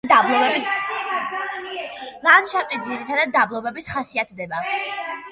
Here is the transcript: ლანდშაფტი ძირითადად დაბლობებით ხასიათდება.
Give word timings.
ლანდშაფტი 0.05 2.79
ძირითადად 2.85 3.35
დაბლობებით 3.35 3.91
ხასიათდება. 3.97 4.63